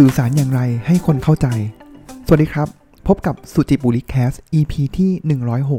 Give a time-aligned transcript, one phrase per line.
[0.00, 1.46] สื่อสารอย่างไรให้คนเข้าใจ
[2.26, 2.68] สวัสดีครับ
[3.08, 5.10] พบกับสุจิบุริแคส EP ที่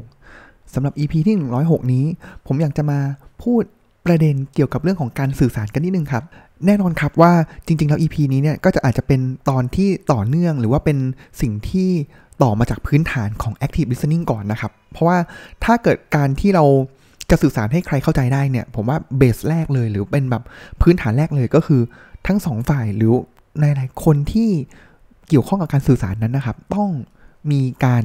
[0.04, 2.06] 106สำหรับ EP ที่ 106 นี้
[2.48, 3.00] ผมอยากจะมา
[3.44, 3.64] พูด
[4.06, 6.24] ประเด็นเกี่ยวกับเรื่องของการสื่อสารกันนิดนึงครับ
[6.66, 7.34] แน่นอนครับว่า
[7.66, 10.98] จริง ๆ แล้ว EP นี้เนี่ยก็จะอาจจะเป็นตอนที่ต่อเนื่องหรือว่าเป็น
[11.42, 11.90] สิ่งที่
[12.44, 15.18] ต่อมาจากพื้นฐานของ active listening ก่อนนะครับ เพราะว่า
[15.64, 16.66] ถ้าเกิดการที่เรา
[17.30, 20.44] จะสื่อสารให้ใครเข้าใจได้เนี่ย ผมว่าเบสแรกเลย หรือเป็นแบบ
[20.82, 21.82] พื้นฐานแรกเลยก็คือ
[22.28, 23.14] ทั้งสองฝ่ายหรือ
[23.60, 24.50] หลายคนที่
[25.30, 26.90] เกี่ยวข้องกับการสื่อสารนั้นนะครับ ต้อง
[27.52, 28.04] มีการ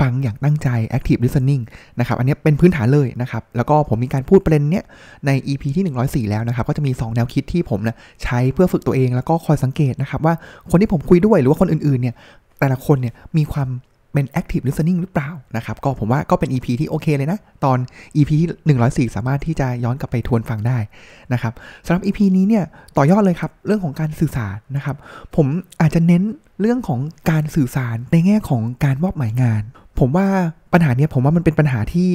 [0.00, 1.62] ฟังอย่างตั้งใจ active listening
[1.98, 4.84] นะครับ อันนี้เป็นพื้นฐานเลยนะครับ แล้วก็ผมมีการพูดประเด็นเนี้ย
[5.26, 10.34] ใน EP ที่ 104 แล้วนะครับ ก็จะมี 2 แนวคิดที่ผมนะใช้เพื่อฝึกตัวเองแล้วก็คอยสังเกตนะครับ ว่า
[10.70, 12.14] คนที่ผมคุยด้วยหรือว่าคนอื่น ๆ เนี่ย
[12.60, 13.68] แต่ละคนเนี่ยมีความ
[14.14, 17.78] เป็น active listening หรือเปล่านะครับก็ผมว่าก็เป็น EP ที่โอเคเลยนะ ตอน
[18.16, 20.78] EP ที่104 สามารถที่จะย้อนกลับไปทวนฟังได้
[21.32, 21.52] นะครับ
[21.86, 22.64] สำหรับ EP นี้เนี่ย
[22.96, 24.96] ต่อยอดเลยครับ เรื่องของการสื่อสารนะครับ
[25.36, 25.46] ผม
[25.80, 26.22] อาจจะเน้น
[26.60, 29.62] เรื่องของการสื่อสารในแง่ของการมอบหมายงาน
[30.00, 30.26] ผมว่า
[30.72, 32.10] ปัญหาเนี้ยผมว่ามันเป็นปัญหาที่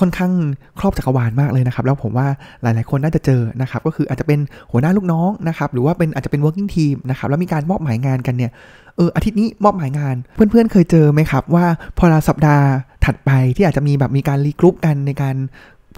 [0.00, 0.32] ค่อนข้าง
[0.78, 2.26] ครอบจักรวาลมากเลยนะครับ แล้วผมว่า
[2.62, 4.38] หลายๆคนน่าจะเจอนะครับ ก็คืออาจจะเป็น
[4.70, 8.50] หัวหน้าลูกน้องนะครับ หรือว่าเป็นอาจจะเป็น working team นะครับ แล้วมีการมอบหมายงานกันเนี่ย
[8.96, 11.64] เออ อาทิตย์นี้มอบหมายงาน เพื่อนๆ เคยเจอไหมครับ ว่า
[11.98, 12.66] พอลาสัปดาห์
[13.04, 15.36] ถัดไปที่อาจจะมีแบบมีการรีกรุ๊ปกันในการ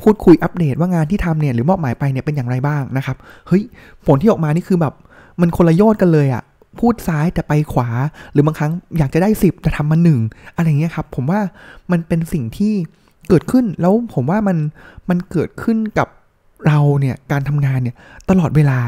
[0.02, 3.16] พูดคุยอัปเดตว่างานที่ทำเนี่ยหรือมอบหมายไปเนี่ยเป็นอย่างไรบ้างนะครับ
[3.48, 3.62] เฮ้ย
[4.06, 4.94] ผลที่ออกมานี่คือแบบ
[5.40, 6.42] มันคนละโยชน์กันเลยอะ
[6.78, 7.88] พูดซ้ายแต่ไปขวา
[8.32, 10.20] หรือบางครั้งอยากจะได้ 10 แต่ทำมาหนึ่ง
[10.56, 11.40] อะไรเงี้ยครับ ผมว่า
[11.90, 12.74] มันเป็นสิ่งที่
[13.28, 14.56] เกิดขึ้นแล้วผมว่ามัน
[15.08, 16.08] มันเกิดขึ้นกับ
[16.66, 17.96] เราเนี่ยการทำงานเนี่ย
[18.30, 18.78] ตลอดเวลา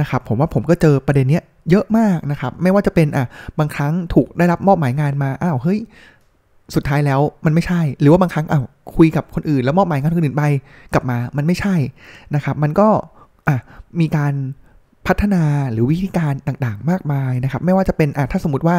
[0.00, 3.26] นะครับผมว่าผมก็เจอประเด็นเนี้ยเยอะมากนะครับ ไม่ว่าจะเป็นอะ
[3.58, 5.78] บางครั้งถูกได้รับมอบหมายงานมาอ้าวเฮ้ย
[6.74, 8.64] สุดท้ายแล้วมันไม่ใช่ หรือว่าบางครั้งอ้าว
[8.96, 10.44] คุยกับคนอื่น แล้วมอบหมายงานคนอื่นไป
[10.94, 11.74] กลับมามันไม่ใช่
[12.34, 12.88] นะครับ มันก็
[13.48, 13.56] อะ
[14.00, 14.34] มีการ
[15.06, 18.76] พัฒนาหรือวิธีการต่างๆ มากมายนะครับ ไม่ว่าจะเป็นอะถ้าสมมติว่า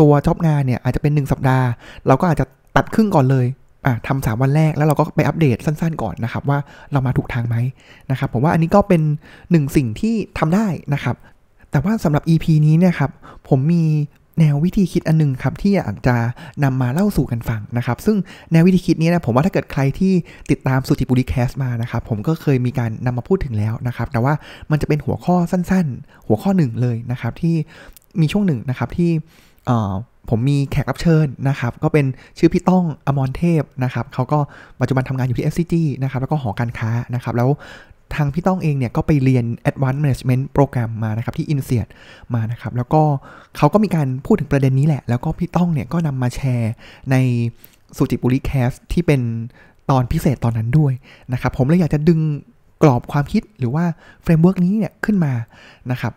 [0.00, 1.66] ตัวจ็อบงานเนี่ยอาจจะเป็น 1 สัปดาห์
[2.06, 3.46] เราก็อาจจะตัดครึ่งก่อนเลย
[3.86, 6.58] อะทำสามวันแรกแล้วเราก็ไปอัปเดตสั้นๆก่อนนะครับ ว่า
[6.92, 7.56] เรามาถูกทางไหม
[8.10, 9.02] นะครับผมว่าอันนี้ก็เป็น
[9.50, 11.16] หนึ่งสิ่งที่ทำได้นะครับ
[11.70, 13.10] แต่ว่าสำหรับ EP นี้เนี่ยครับ
[13.48, 13.84] ผมมี
[14.40, 16.16] แนววิธีคิดอันหนึงครับที่อยากจะ
[16.64, 18.16] นำมาเล่าสู่กันฟังนะครับ ซึ่ง
[18.52, 20.12] แนววิธีคิดนี้นะผมว่าถ้าเกิดใครที่
[20.50, 24.34] ติดตามสุจิบุรีแคสมานะครับ ผมก็เคยมีการนำมาพูดถึงแล้วนะครับ แต่ว่า
[24.70, 27.54] มันจะเป็นหัวข้อสั้นๆ หัวข้อหนึ่งเลยนะครับ ที่
[28.20, 29.10] มีช่วงหนึ่งนะครับที่
[30.30, 32.06] ผมมีแขกรับเชิญนะครับ ก็เป็น
[32.38, 34.38] ชื่อพี่ต้องอมรเทพนะครับเขาก็
[34.80, 37.50] ปัจจุบันทำงานอยู่ที่ SCG นะครับ แล้วก็หอการค้านะครับ แล้ว
[38.14, 41.86] ทางพี่ต้องเองเนี่ยก็ไปเรียน Advanced Management Program มานะครับ ที่ i n s e a t
[42.34, 43.02] มานะครับ แล้วก็
[43.56, 46.72] เขาก็มีการพูดถึงประเด็นนี้แหละ แล้วก็พี่ต้องเนี่ยก็นำมาแชร์
[47.10, 47.16] ใน
[47.96, 49.20] สุจิปุลิ Cast ที่เป็น
[49.90, 50.92] ตอนพิเศษตอนนั้นด้วย
[51.32, 52.20] นะครับ ผมเลยอยากจะดึง
[52.82, 53.84] กรอบความคิดหรือว่า
[54.22, 55.32] framework นี้เนี่ยขึ้นมา
[55.90, 56.12] นะครับ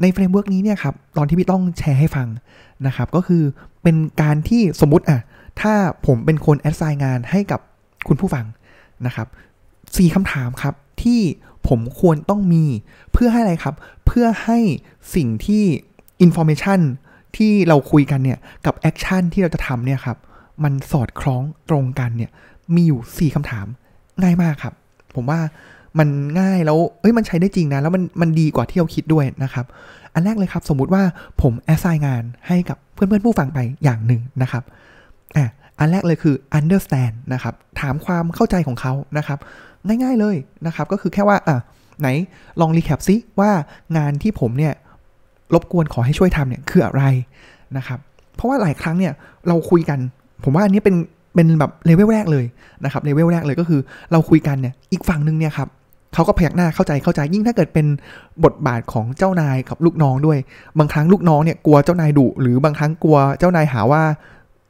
[0.00, 2.28] ใน framework นี้เนี่ยครับตอนที่พี่ต้องแชร์ให้ฟัง
[2.86, 3.42] นะครับ ก็คือ
[3.82, 5.20] เป็นการที่สมมุติอะ
[5.60, 5.74] ถ้า
[6.06, 7.60] ผมเป็นคนแอดไซน์งานให้กับ
[8.08, 8.44] คุณผู้ฟัง
[9.06, 9.28] นะครับ
[9.96, 11.20] สี่คำถามครับที่
[11.68, 12.64] ผมควรต้องมี
[13.12, 13.74] เพื่อให้อะไรครับ
[14.06, 14.58] เพื่อให้
[15.14, 15.64] สิ่งที่
[16.24, 16.80] information
[17.36, 20.18] ที่เราคุยกันเนี่ย กับ action ที่เราจะทำเนี่ยครับ
[20.64, 22.30] มันสอดคล้องตรงกันเนี่ย
[22.74, 23.66] มีอยู่ 4คำถาม
[24.22, 24.74] ง่ายมากครับ
[25.14, 25.40] ผมว่า
[25.98, 26.08] มัน
[26.40, 29.66] ง่ายแล้วเอ้ยมันใช้ได้จริงนะ แล้วมันมันดีกว่าที่เราคิดด้วยนะครับ
[30.14, 31.02] อันแรกเลยครับ สมมุติว่า
[31.42, 34.62] ผม assign งานให้กับเพื่อนๆผู้ฟังไปอย่างหนึ่งนะครับ
[35.36, 35.46] อะ
[35.78, 39.38] อันแรกเลยคือ understand นะครับ ถามความเข้าใจของเขานะครับ
[39.86, 41.56] ง่ายๆเลยนะครับ ก็คือแค่ว่าอะ
[42.00, 42.08] ไหน
[42.60, 43.50] ลอง recap ซิว่า
[43.96, 44.74] งานที่ผมเนี่ย
[45.54, 47.04] รบกวนขอให้ช่วยทำเนี่ยคืออะไร
[47.76, 47.98] นะครับ
[48.34, 49.12] เพราะว่าหลายครั้งเนี่ย
[49.48, 49.98] เราคุยกัน
[50.44, 50.96] ผมว่าอันนี้เป็น
[51.34, 52.44] เป็นแบบเลเวลแรกเลย
[52.84, 53.80] นะครับเลเวลแรกเลยก็คือ
[54.12, 55.68] เราคุยกันเนี่ยอีกฝั่งหนึ่งเนี่ยครับ
[56.14, 57.86] เขาก็พยักหน้าเข้าใจเข้าใจยิ่งถ้าเกิดเป็น
[58.44, 60.38] บทบาทของเจ้านายกับลูกน้องด้วย
[60.78, 64.02] บางครั้งลูกน้องเนี่ยกลัวเจ้านายดุหรือบางครั้งกลัวเจ้านายหาว่า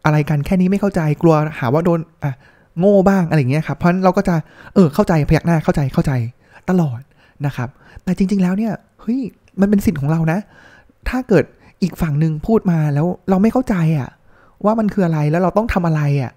[0.04, 2.32] อะไรกันแค่นี้ไม่เข้าใจกลัวหาว่าโดนอะ
[2.78, 4.34] โง่บ้างอะไรอย่างเงี้ยครับเพราะฉะนั้นเราก็จะ
[4.74, 6.12] เออเข้าใจพยักหน้าเข้าใจเข้าใจ
[6.70, 7.00] ตลอด
[7.46, 7.68] นะครับ
[8.04, 9.20] แต่จริง ๆแล้วเนี่ยเฮ้ย
[9.60, 10.38] มันเป็นสิทธิ์ของเรานะ
[11.08, 11.44] ถ้าเกิด
[11.82, 14.08] อีกฝั่งหนึ่งพูดมาแล้วเราไม่เข้าใจอะ
[14.64, 16.32] ว่ามันคืออะไรแล้วเราต้องทำอะไรอะ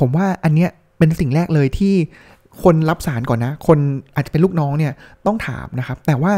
[0.00, 1.94] ผมว่าอันเนี้ยเป็นสิ่งแรกเลยที่
[2.62, 3.78] คนรับสารก่อนนะ คน
[4.14, 4.92] อาจจะเป็นลูกน้องเนี่ย
[5.26, 6.32] ต้องถามนะครับ แต่ว่า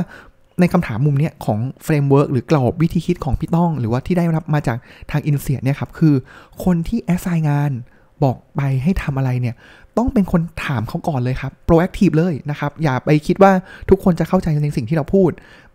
[0.61, 4.79] ในคำถามมุมเนี้ยของ framework หรือกรอบวิธีคิดของพี่ต้อง หรือว่าที่ได้รับมาจาก
[5.11, 6.15] ทาง INSEAD เนี่ยครับ คือ
[6.65, 7.71] คนที่ assign งาน
[8.25, 9.55] บอกไปให้ทำอะไรเนี่ย
[9.99, 13.53] ต้องเป็นคนถามเขาก่อนเลยครับ proactive เลยนะครับ อย่าไปคิดว่า
[13.91, 15.31] ทุกคนจะเข้าใจในสิ่งที่เราพูด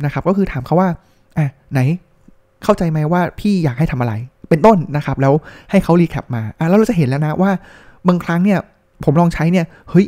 [0.06, 0.89] นะครับ ก็คือถามเขาว่า
[1.38, 1.80] อะไหน
[2.63, 4.13] เข้าใจไหมว่าพี่อยากให้ทำอะไร
[4.50, 5.33] เป็นต้นนะครับ แล้ว
[5.71, 7.51] ให้เขารีแคปมาอะแล้วเราจะเห็นแล้วนะว่า
[8.07, 8.59] บางครั้งเนี่ย
[9.03, 10.06] ผมลองใช้เนี่ยเฮ้ย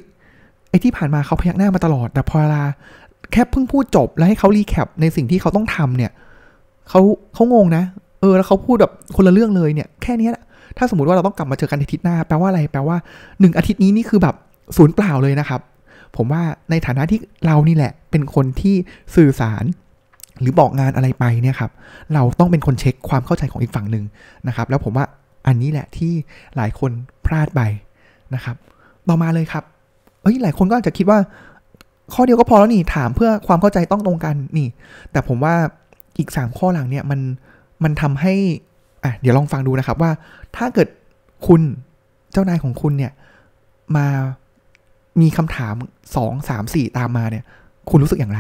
[0.77, 2.63] อ้ที่ผ่านมาเขาพยักหน้ามาตลอด แต่พอเวลา
[3.31, 6.11] แค่เพิ่งพูดจบแล้วให้เขารีแคปในสิ่งที่เขาต้องทำเนี่ย
[6.89, 7.01] เขา
[7.33, 7.83] เขางงนะ
[8.21, 10.43] เออ แล้วเขาพูดแบบคนละเรื่องเลยเนี่ย แค่นี้แหละ
[10.77, 12.97] ถ้าสมมติว่าเราต้องกลับมาเจอกันในอาทิตย์หน้า แปลว่าอะไร แปลว่า
[13.39, 14.35] หนึ่งอาทิตย์นี้นี่คือแบบ
[14.77, 15.61] ศูนย์เปล่าเลยนะครับ
[16.15, 18.75] ผมว่าในฐานะที่เรานี่แหละ เป็นคนที่
[19.15, 19.63] สื่อสาร
[20.41, 21.71] หรือบอกงานอะไรไปเนี่ยครับ
[22.13, 24.05] เราต้องเป็นคนเช็คความเข้าใจของอีกฝั่งหนึ่ง
[24.47, 25.05] นะครับ แล้วผมว่า
[25.47, 26.13] อันนี้แหละที่
[26.55, 26.91] หลายคน
[27.25, 27.61] พลาดไป
[28.35, 28.55] นะครับ
[29.07, 29.63] ต่อมาเลยครับ
[30.27, 31.19] อ้ยหลายคนก็อาจจะคิดว่า
[32.13, 34.67] ข้อเดียวก็พอแล้วนี่ถามเพื่อความเข้าใจต้องตรงกันนี่
[35.11, 35.55] แต่ผมว่า
[36.17, 37.19] อีก 3 ข้อหลังเนี่ยมัน
[37.83, 38.33] มันทำให้
[39.03, 40.11] อะเดี๋ยวลองฟังดูนะครับว่า
[40.55, 40.87] ถ้าเกิด
[41.47, 41.61] คุณ
[42.31, 43.11] เจ้านายของคุณเนี่ย
[43.95, 44.07] มา
[45.21, 45.75] มีคำถาม
[46.15, 47.43] 2 3 4 ตามมาเนี่ย
[47.89, 48.39] คุณรู้สึกอย่างไร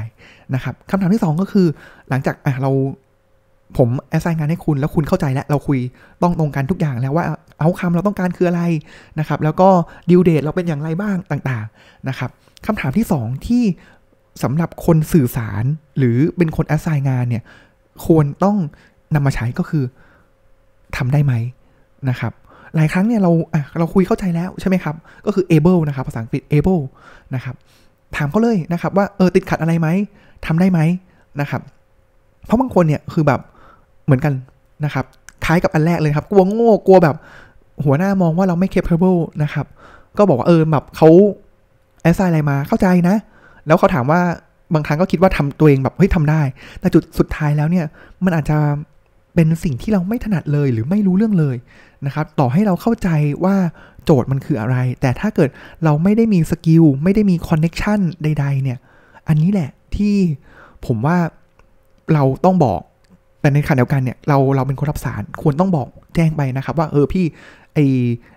[0.55, 1.67] นะครับคำถามที่ 2 ก็คือ
[2.09, 2.71] หลังจากอะเรา
[3.77, 5.79] ผมแอสไซน์งานให้คุณแล้วคุณเข้าใจแล้ว เราคุย
[6.21, 7.25] ต้องตรงกันทุกอย่างแล้วว่า
[7.59, 8.63] เอาคำเราต้องการคืออะไร
[9.19, 9.69] นะครับแล้วก็
[10.09, 12.29] ดิวเดตเราเป็นอย่างไรบ้างต่างๆนะครับ
[12.65, 13.63] คำถามที่ 2 ที่
[14.43, 15.63] สำหรับคนสื่อสาร
[15.97, 17.43] หรือเป็นคนแอสไซน์งานเนี่ย
[18.05, 18.57] ควรต้อง
[19.13, 19.83] นำมาใช้ก็คือ
[20.97, 21.33] ทำได้ไหม
[22.09, 22.33] นะครับ
[22.75, 24.95] หลายครั้งเนี่ยเราอะเราคุยเข้าใจแล้วใช่ไหมครับ
[25.25, 26.81] ก็คือ able นะครับภาษาอังกฤษ able
[27.35, 27.55] นะครับ
[28.15, 29.87] ถามเขาเลยนะครับว่าเออติดขัดอะไรไหม
[30.45, 30.79] ทำได้ไหม
[31.41, 31.61] นะครับ
[32.45, 33.39] เพราะบางคนเนี่ยคือแบบ
[34.05, 34.33] เหมือนกัน
[34.85, 35.05] นะครับ
[35.45, 37.15] คล้ายกับอันแรกเลยครับ กลัวโง่กลัวแบบ
[37.85, 39.65] หัวหน้ามองว่าเราไม่ capable นะครับ
[40.17, 41.09] ก็บอกว่าเออแบบเขา
[42.01, 43.15] แอสไซน์อะไรมาเข้าใจนะ
[43.67, 44.21] แล้วเขาถามว่า
[44.73, 46.41] บางครั้งก็คิดว่าทำตัวเองแบบเฮ้ยทำได้
[46.79, 47.85] แต่จุดสุดท้ายแล้วเนี่ย
[48.23, 48.57] มันอาจจะ
[49.35, 51.55] เป็นสิ่งที่เราไม่ถนัดเลยหรือไม่รู้เรื่องเลย
[52.05, 53.09] นะครับ ต่อให้เราเข้าใจ
[53.43, 53.55] ว่า
[54.05, 55.49] โจทย์มันคืออะไร แต่ถ้าเกิด
[55.83, 58.77] เราไม่ได้มี skill ไม่ได้มี connection ใด ๆ เนี่ย
[59.27, 60.15] อันนี้แหละที่
[60.85, 61.17] ผมว่า
[62.13, 62.81] เราต้องบอก
[63.47, 67.25] แต่ในขณะเดียวกันเนี่ยเราเราเป็นคนรับสารควรต้องบอกแจ้งไปนะครับ ว่าเออพี่
[67.73, 67.79] ไอ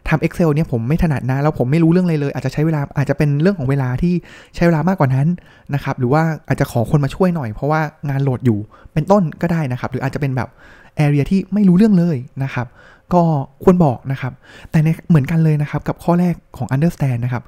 [0.08, 4.14] ทำ Excel เนี่ยผมไม่ถนัดนะ แล้วผมไม่รู้เรื่องเลยเลย อาจจะใช้เวลาอาจจะเป็นเรื่องของเวลาที่
[4.56, 5.26] ใช้เวลามากกว่านั้น
[5.74, 8.58] นะครับ หรือว่าอาจจะขอคนมาช่วยหน่อย เพราะว่างานโหลดอยู่
[8.92, 10.48] เป็นต้นก็ได้นะครับ หรืออาจจะเป็นแบบ
[10.96, 12.66] แอเรียที่ไม่รู้เรื่องเลยนะครับ
[13.14, 13.22] ก็
[13.64, 14.32] ควรบอกนะครับ
[14.70, 17.42] แต่ในเหมือนกันเลยนะครับกับข้อแรกของ understand นะครับ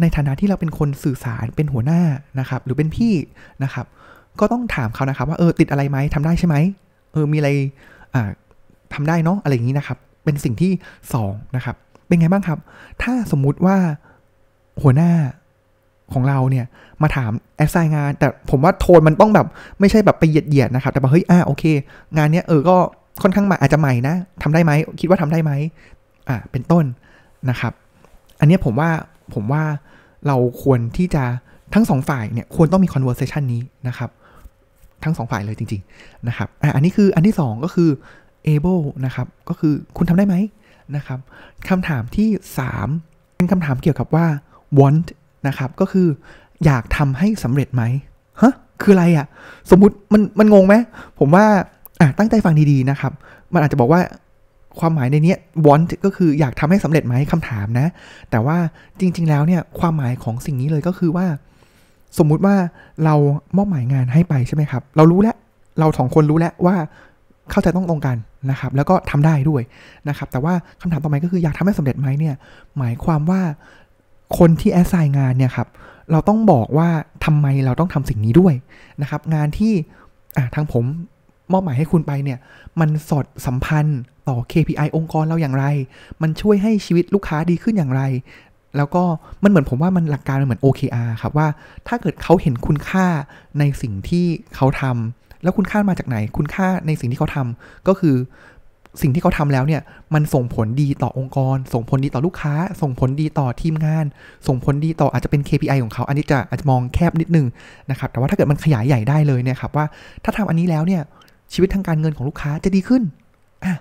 [0.00, 2.00] ในฐานะที่เราเป็นคนสื่อสารเป็นหัวหน้า
[2.40, 3.12] นะครับ หรือเป็นพี่
[3.62, 3.86] นะครับ
[4.40, 6.56] ก็ต้องถามเขานะครับ ว่าเออติดอะไรไหมทำได้ใช่ไหม
[7.14, 7.50] เออมีอะไร
[8.14, 8.30] อ่า
[8.94, 10.72] ทำได้เนาะอะไรอย่างนี้นะครับ เป็นสิ่งที่
[11.14, 11.76] 2นะครับ
[12.06, 12.58] เป็นไงบ้างครับ
[13.02, 13.76] ถ้าสมมุติว่า
[14.82, 15.10] หัวหน้า
[16.12, 16.66] ของเราเนี่ย
[17.02, 19.46] มาถามแอสไซน์งาน แต่ผมว่าโทนมันต้องแบบ
[19.80, 21.64] ไม่ใช่แบบไปเหยียดเหยียดนะครับ แต่บอกเฮ้ยอ่าโอเค
[22.16, 22.76] งานเนี้ยเออก็
[23.22, 25.52] ค่อนข้างม่อาจจะใหม่นะทำได้ไหมคิดว่าทำได้ไหม
[26.28, 26.84] อ่าเป็นต้น
[27.50, 27.72] นะครับ
[28.40, 28.90] อันนี้ผมว่า
[29.34, 29.62] ผมว่า
[30.26, 31.24] เราควรที่จะ
[31.74, 34.10] ทั้งสองฝ่ายเนี่ยควรต้องมี conversation นี้นะครับ
[35.04, 37.90] ทั้งสองฝ่ายเลยจริง ๆ นะครับอ่าอันนี้คืออันที่สองก็คือ
[38.52, 40.36] able นะครับ ก็คือคุณทำได้ไหม
[40.96, 41.18] นะครับ
[41.68, 42.28] คำถามที่
[42.82, 44.26] 3 เป็นคำถามเกี่ยวกับว่า
[44.78, 45.06] want
[45.48, 46.08] นะครับ ก็คือ
[46.64, 47.82] อยากทำให้สำเร็จไหม
[48.42, 48.52] ฮะ
[48.82, 49.26] คืออะไรอะ่ะ
[49.70, 50.74] สมมุติมันมันงงไหม
[51.18, 51.46] ผมว่า
[52.00, 53.12] อะตั้งใจฟังดีๆนะครับ
[53.52, 54.00] มันอาจจะบอกว่า
[54.78, 55.34] ความหมายในนี้
[55.66, 57.86] want ก็คืออยากทำให้สำเร็จไหมคำถามนะ
[58.30, 58.56] แต่ว่า
[59.00, 61.26] จริง ๆ แล้วเนี่ยความหมายของสิ่งนี้เลยก็คือว่า
[62.18, 62.56] สมมุติว่า
[63.04, 63.14] เรา
[63.56, 65.36] มอบหมายงานให้ไปใช่ไหมครับ เรารู้แล้ว
[65.78, 66.76] เราสองคนรู้แล้วว่า
[67.50, 68.16] เข้าใจต้องตรงกัน
[68.50, 69.62] นะครับ แล้วก็ทำได้ด้วย
[70.08, 72.34] นะครับ แต่ว่าคำถามต่อไปก็คืออยากทำให้สำเร็จไหมเนี่ย
[72.78, 73.40] หมายความว่า
[74.38, 75.68] คนที่แอสไซน์งานเนี่ยครับ
[76.10, 76.88] เราต้องบอกว่า
[77.24, 78.54] ทำไมเราต้องทำสิ่งนี้ด้วย
[79.02, 79.72] นะครับ งานที่
[80.36, 80.84] อะทางผม
[81.52, 82.38] มอบหมายให้คุณไปเนี่ย
[82.80, 85.64] มันสอดสัมพันธ์ต่อ KPI องค์กรเราอย่างไร
[86.22, 88.02] มันช่วยให้ชีวิตลูกค้าดีขึ้นอย่างไร
[88.76, 89.02] แล้วก็
[89.42, 91.48] มันเหมือนผมว่ามันหลักการมันเหมือน OKR ครับว่า
[91.88, 93.06] ถ้าเกิดเขาเห็นคุณค่า
[93.58, 94.26] ในสิ่งที่
[94.56, 98.16] เขาทำแล้วคุณค่ามาจากไหน คุณค่าในสิ่งที่เขาทำก็คือ
[99.02, 99.82] สิ่งที่เขาทำแล้วเนี่ย
[100.14, 104.04] มันส่งผลดีต่อองค์กร ส่งผลดีต่อลูกค้า ส่งผลดีต่อทีมงาน
[104.46, 107.46] ส่งผลดีต่ออาจจะเป็น KPI ของเขา อันนี้จะอาจจะมองแคบนิดนึง
[107.90, 109.86] นะครับแต่ว่าถ้าเกิดมันขยายใหญ่ได้เลยเนี่ยครับว่า
[110.24, 111.02] ถ้าทำอันนี้แล้วเนี่ย
[111.52, 113.02] ชีวิตทางการเงินของลูกค้าจะดีขึ้น
[113.64, 113.74] อะ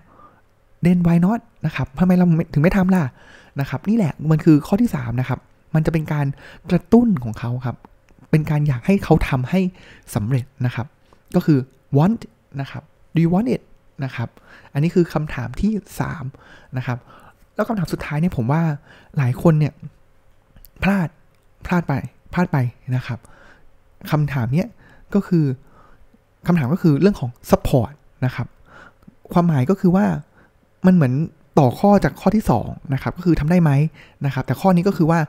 [0.84, 3.04] เดนไวนอตนะครับทำไมเราถึงไม่ทำล่ะ
[3.60, 5.40] นะครับ นี่แหละมันคือข้อที่3นะครับ
[5.76, 6.26] มันจะเป็นการ
[6.72, 7.78] กระตุ้นของเขาครับ
[8.32, 9.60] เป็นการอยากให้เขาทำให้
[10.16, 10.88] สำเร็จนะครับ
[11.36, 11.60] ก็คือ
[11.98, 12.22] want
[12.62, 12.84] นะครับ
[13.16, 13.62] do you want it
[14.04, 14.30] นะครับ
[14.74, 15.72] อันนี้คือคำถามที่
[16.20, 16.98] 3นะครับ
[17.56, 18.62] แล้วคำถามสุดท้ายเนี่ยผมว่า
[19.18, 19.74] หลายคนเนี่ย
[20.84, 21.08] พลาด
[21.66, 21.94] พลาดไป
[22.34, 22.58] พลาดไป
[22.96, 23.20] นะครับ
[24.12, 24.68] คำถามเนี้ย
[25.14, 25.46] ก็คือ
[26.48, 27.94] คำถามก็คือเรื่องของ support
[28.26, 28.48] นะครับ
[29.34, 30.06] ความหมายก็คือว่า
[30.86, 31.14] มันเหมือน
[31.60, 33.72] ต่อข้อจากข้อที่2นะครับก็คือทำได้ไหม
[34.26, 35.20] นะครับแต่ข้อนี้ก็คือว่า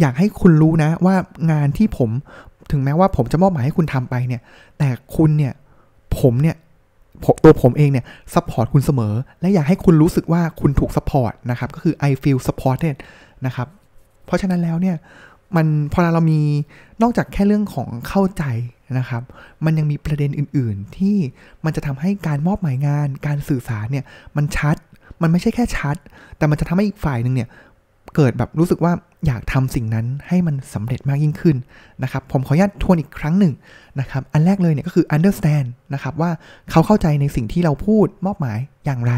[0.00, 1.14] อยากให้คุณรู้นะว่า
[1.52, 2.10] งานที่ผม
[2.70, 4.42] ถึงแม้ว่าผมจะมอบหมายให้คุณทำไปเนี่ย
[4.78, 5.52] แต่คุณเนี่ย
[6.18, 6.56] ผมเนี่ย
[7.44, 12.96] ตัวผมเองเนี่ย support คุณเสมอ และอยากให้คุณรู้สึกว่าคุณถูก support นะครับก็คือ I feel supported
[13.46, 13.68] นะครับ
[14.26, 14.96] เพราะฉะนั้นแล้วเนี่ย
[15.56, 16.40] มันพอเรามี
[17.02, 18.44] นอกจากแค่เรื่องของเข้าใจ
[18.98, 19.22] นะครับ
[19.64, 21.16] มันยังมีประเด็นอื่น ๆ ที่
[21.64, 24.04] มันจะทำให้การมอบหมายงาน การสื่อสารเนี่ย
[24.36, 24.76] มันชัด
[25.22, 25.96] มันไม่ใช่แค่ชัด
[26.36, 27.48] แต่มันจะทำให้อีกฝ่ายหนึ่งเนี่ย
[28.16, 28.92] เกิดแบบรู้สึกว่า
[29.26, 31.56] อยากทำสิ่งนั้นให้มันสำเร็จมากยิ่งขึ้น
[32.02, 33.52] นะครับผมขออนุญาตทวนอีกครั้งหนึ่ง
[34.00, 36.30] นะครับอันแรกเลยเนี่ยก็คือ understand นะครับว่า
[36.70, 39.14] เขาเข้าใจในสิ่งที่เราพูดมอบหมายอย่างไร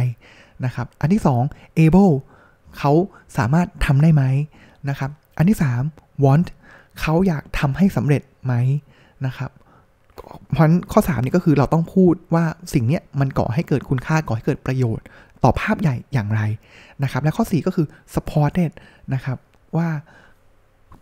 [0.64, 2.12] นะครับอันที่ 2 able
[2.78, 2.92] เขา
[3.38, 4.22] สามารถทำได้ไหม
[4.88, 5.58] นะครับอันที่
[5.90, 6.46] 3 want
[7.00, 8.54] เขาอยากทำให้สำเร็จไหม
[9.26, 9.50] นะครับ
[10.52, 12.44] เพราะข้อ3นี่ก็คือเราต้องพูดว่า
[12.74, 15.04] สิ่งนี้มันก่อให้เกิดคุณค่าก่อให้เกิดประโยชน์
[15.44, 16.40] ต่อภาพใหญ่อย่างไร
[17.02, 18.70] นะครับ และข้อ 4 ก็คือ supported
[19.14, 19.38] นะครับ
[19.76, 19.88] ว่า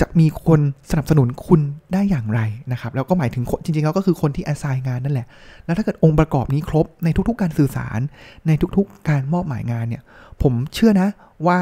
[0.00, 1.60] จะมีคนสนับสนุนคุณ
[1.92, 2.40] ได้อย่างไร
[2.72, 5.26] นะครับ แล้วก็หมายถึงจริงๆแล้วก็คือคนที่ assign งานนั่นแหละ
[5.64, 8.00] แล้วถ้าเกิดองค์ประกอบนี้ครบในทุกๆ การสื่อสาร
[8.46, 10.02] ในทุกๆ การมอบหมายงานเนี่ย
[10.42, 11.08] ผมเชื่อนะ
[11.46, 11.58] ว่า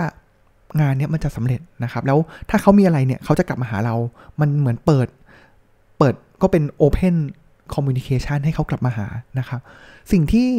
[0.80, 2.18] งานเนี้ยมันจะสำเร็จนะครับ แล้ว
[2.50, 3.94] ถ้าเขามีอะไรเนี่ยเขาจะกลับมาหาเรา
[4.40, 5.08] มันเหมือนเปิด
[5.99, 7.14] เปิดก็เป็น
[7.68, 9.06] open communication ให้เขากลับมาหา
[9.38, 9.60] นะครับ
[10.12, 10.50] สิ่งที่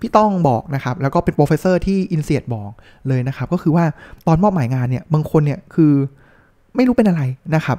[0.00, 2.70] พี่ต้องบอกนะครับ แล้วก็เป็น professor ที่ INSEAD บอก
[3.08, 3.84] เลยนะครับ ก็คือว่า
[4.26, 5.92] ตอนมอบหมายงานเนี่ย บางคนเนี่ยคือ
[6.76, 7.22] ไม่รู้เป็นอะไร
[7.54, 7.78] นะครับ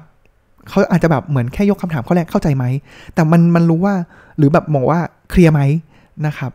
[0.69, 2.65] เขาอาจจะแบบเหมือนแค่ยกคำถามข้อแรกเข้าใจไหม
[3.13, 3.95] แต่มันมันรู้ว่า
[4.37, 4.99] หรือแบบมองว่า
[5.29, 5.61] เคลียร์ไหม
[6.27, 6.51] นะครับ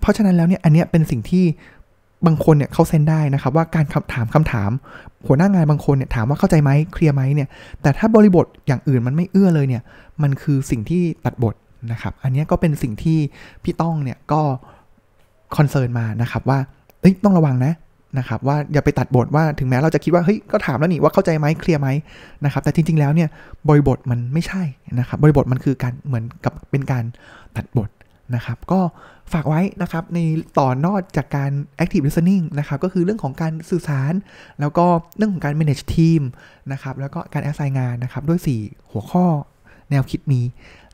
[0.00, 1.44] เพราะฉะนั้นแล้วเนี่ยอันเนี้ยเป็นสิ่งที่
[2.26, 4.70] บางคนเนี่ยเขา sense ได้นะครับว่าการถามคำถาม
[5.26, 7.48] หัวหน้างานบางคนเนี่ยถามว่าเข้าใจไหมเคลียร์ไหมเนี่ย
[7.82, 9.82] แต่ถ้าบริบทอย่างอื่นมันไม่เอื้อเลยเนี่ย
[10.22, 11.54] มันคือสิ่งที่ตัดบท
[11.92, 13.18] นะครับอันนี้ก็เป็นสิ่งที่
[13.62, 14.40] พี่ต้องเนี่ยก็
[15.56, 16.58] concern มานะครับว่า
[17.00, 17.72] เอ้ยต้องระวังนะ
[18.18, 21.88] นะครับว่าอย่าไปตัดบทว่าถึงแม้เราจะคิดว่าเฮ้ยก็ถามแล้วนี่ว่าเข้าใจไหมเคลียร์ไหม
[22.44, 23.28] นะครับแต่จริง ๆแล้วเนี่ย
[23.68, 24.62] บริบทมันไม่ใช่
[24.98, 27.04] นะครับบริบทมันคือการเหมือนกับเป็นการ
[27.56, 27.90] ตัดบท
[28.34, 28.80] นะครับ ก็
[29.32, 30.18] ฝากไว้นะครับใน
[30.58, 31.52] ต่อนอดจากการ
[31.82, 34.12] active listening นะครับก็คือเรื่องของการสื่อสาร
[34.60, 36.22] แล้วก็เรื่องของการ manage team
[36.72, 39.26] นะครับแล้วก็การ assign งานนะครับด้วย 4 หัวข้อ
[39.90, 40.44] แนวคิดนี้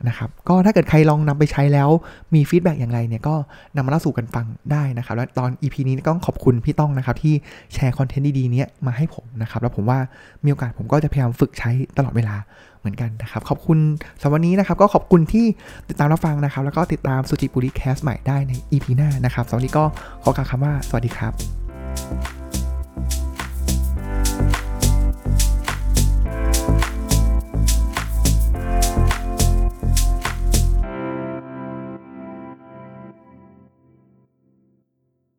[0.09, 1.89] นะครับ ก็ถ้าเกิดใครลองนำไปใช้แล้ว
[2.35, 3.35] มีฟีดแบ็กอย่างไรเนี่ยก็
[3.77, 7.35] นำมาเล่าสู่กันฟังได้นะครับ แล้วตอน EP นี้ก็ต้องขอบคุณพี่ต้องนะครับ ที่
[7.75, 9.99] แชร์คอนเทนต์ดีๆนี้มาให้ผมนะครับ แล้วผมว่า
[10.45, 12.37] มีโอกาสผมก็จะพยายามฝึกใช้ตลอดเวลา
[12.81, 13.79] เหมือนกันนะครับ ขอบคุณ
[14.21, 15.47] สำหรับวันนี้นะครับ ก็ขอบคุณที่
[15.89, 19.85] ติดตามรับฟังนะครับ แล้วก็ติดตามสุจิปุริแคสใหม่ได้ใน EP หน้านะครับสำหรับวันนี้ก็
[20.23, 22.40] ขอกล่าวคำว่าสวัสดีครับ